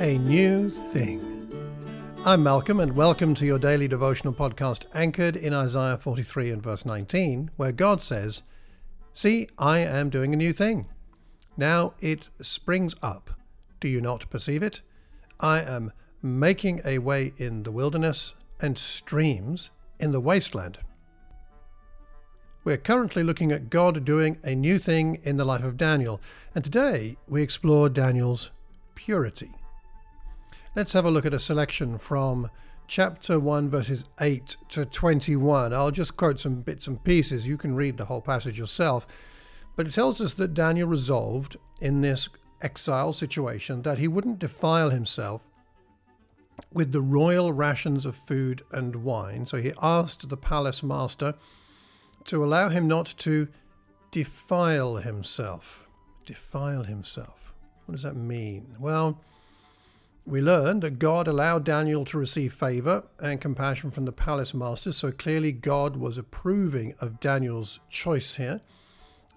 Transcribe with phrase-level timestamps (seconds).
[0.00, 1.20] a new thing.
[2.24, 6.86] I'm Malcolm, and welcome to your daily devotional podcast anchored in Isaiah 43 and verse
[6.86, 8.44] 19, where God says,
[9.12, 10.86] See, I am doing a new thing.
[11.56, 13.30] Now it springs up.
[13.80, 14.82] Do you not perceive it?
[15.40, 20.78] I am making a way in the wilderness and streams in the wasteland.
[22.62, 26.20] We're currently looking at God doing a new thing in the life of Daniel,
[26.54, 28.52] and today we explore Daniel's
[28.94, 29.57] purity.
[30.76, 32.50] Let's have a look at a selection from
[32.86, 35.72] chapter 1, verses 8 to 21.
[35.72, 37.46] I'll just quote some bits and pieces.
[37.46, 39.06] You can read the whole passage yourself.
[39.76, 42.28] But it tells us that Daniel resolved in this
[42.60, 45.42] exile situation that he wouldn't defile himself
[46.72, 49.46] with the royal rations of food and wine.
[49.46, 51.34] So he asked the palace master
[52.24, 53.48] to allow him not to
[54.10, 55.88] defile himself.
[56.26, 57.54] Defile himself.
[57.86, 58.76] What does that mean?
[58.78, 59.22] Well,
[60.28, 64.92] we learn that God allowed Daniel to receive favor and compassion from the palace master,
[64.92, 68.60] so clearly God was approving of Daniel's choice here.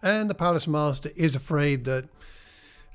[0.04, 2.10] And the palace master is afraid that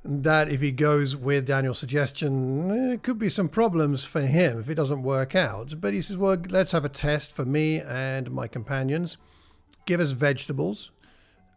[0.08, 4.69] that if he goes with Daniel's suggestion, there could be some problems for him if
[4.69, 5.81] it doesn't work out.
[5.81, 9.16] But he says, well, let's have a test for me and my companions.
[9.84, 10.91] Give us vegetables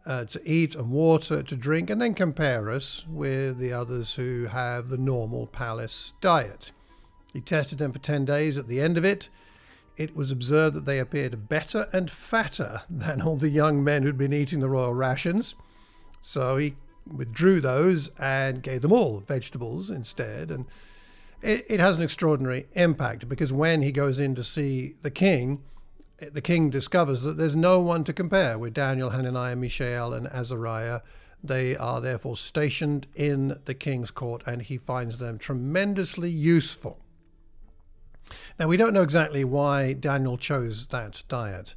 [0.06, 4.46] uh, to eat and water to drink, and then compare us with the others who
[4.46, 6.72] have the normal palace diet.
[7.32, 8.56] He tested them for 10 days.
[8.56, 9.28] At the end of it,
[9.96, 14.18] it was observed that they appeared better and fatter than all the young men who'd
[14.18, 15.54] been eating the royal rations.
[16.20, 20.50] So he withdrew those and gave them all vegetables instead.
[20.50, 20.66] And
[21.42, 25.62] it, it has an extraordinary impact because when he goes in to see the king,
[26.20, 31.00] the king discovers that there's no one to compare with Daniel, Hananiah, Mishael, and Azariah.
[31.42, 36.98] They are therefore stationed in the king's court, and he finds them tremendously useful.
[38.58, 41.74] Now, we don't know exactly why Daniel chose that diet.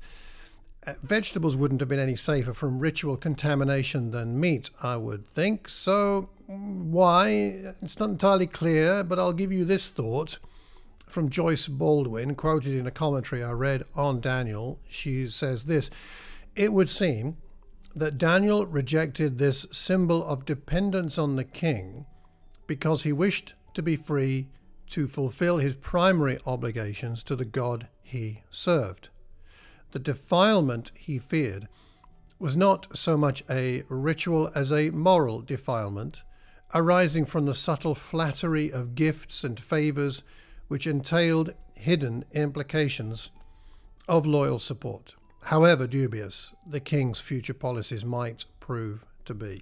[0.86, 5.70] Uh, vegetables wouldn't have been any safer from ritual contamination than meat, I would think.
[5.70, 7.76] So, why?
[7.82, 10.40] It's not entirely clear, but I'll give you this thought
[11.14, 14.80] from Joyce Baldwin, quoted in a commentary I read on Daniel.
[14.90, 15.92] She says this
[16.56, 17.38] It would seem
[17.96, 22.08] that Daniel rejected this symbol of dependence on the king
[22.66, 24.48] because he wished to be free
[24.88, 29.10] to fulfill his primary obligations to the God he served.
[29.92, 31.68] The defilement he feared
[32.40, 36.24] was not so much a ritual as a moral defilement,
[36.74, 40.24] arising from the subtle flattery of gifts and favors
[40.74, 43.30] which entailed hidden implications
[44.08, 45.14] of loyal support,
[45.44, 49.62] however dubious the king's future policies might prove to be.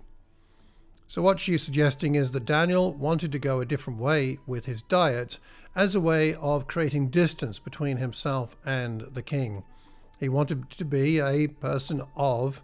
[1.07, 4.83] So, what she's suggesting is that Daniel wanted to go a different way with his
[4.83, 5.37] diet
[5.75, 9.65] as a way of creating distance between himself and the king.
[10.17, 12.63] He wanted to be a person of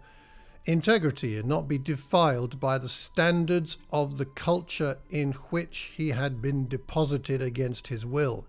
[0.68, 6.42] integrity and not be defiled by the standards of the culture in which he had
[6.42, 8.46] been deposited against his will.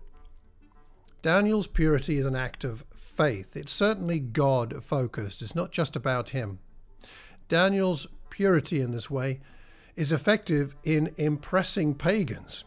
[1.22, 3.56] Daniel's purity is an act of faith.
[3.56, 6.58] It's certainly God focused, it's not just about him.
[7.48, 9.40] Daniel's purity in this way
[9.96, 12.64] is effective in impressing pagans.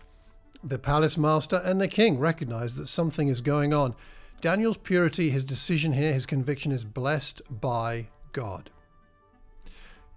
[0.64, 3.94] The palace master and the king recognize that something is going on.
[4.42, 8.72] Daniel's purity, his decision here, his conviction is blessed by God.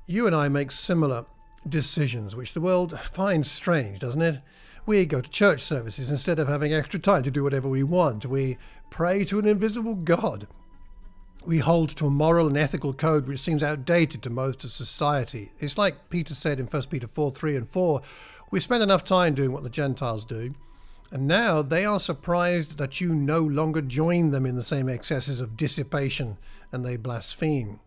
[0.07, 1.27] You and I make similar
[1.69, 4.41] decisions, which the world finds strange, doesn't it?
[4.87, 8.25] We go to church services instead of having extra time to do whatever we want.
[8.25, 8.57] We
[8.89, 10.47] pray to an invisible God.
[11.45, 15.51] We hold to a moral and ethical code which seems outdated to most of society.
[15.59, 18.03] It's like Peter said in 1 Peter 4 3 and 4
[18.51, 20.55] we spend enough time doing what the Gentiles do,
[21.11, 25.41] and now they are surprised that you no longer join them in the same excesses
[25.41, 26.37] of dissipation
[26.71, 27.81] and they blaspheme.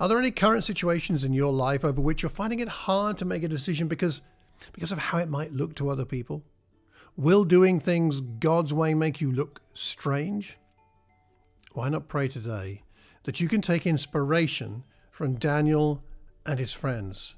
[0.00, 3.24] Are there any current situations in your life over which you're finding it hard to
[3.24, 4.22] make a decision because,
[4.72, 6.42] because of how it might look to other people?
[7.16, 10.58] Will doing things God's way make you look strange?
[11.72, 12.82] Why not pray today
[13.22, 14.82] that you can take inspiration
[15.12, 16.02] from Daniel
[16.44, 17.36] and his friends?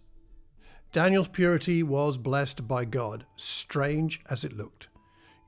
[0.93, 4.88] Daniel's purity was blessed by God, strange as it looked.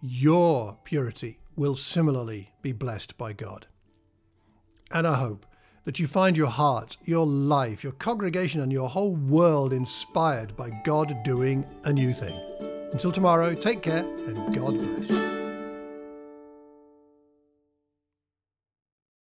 [0.03, 3.67] Your purity will similarly be blessed by God.
[4.91, 5.47] And I hope
[5.89, 10.69] that you find your heart, your life, your congregation, and your whole world inspired by
[10.85, 12.39] God doing a new thing.
[12.93, 15.38] Until tomorrow, take care and God bless.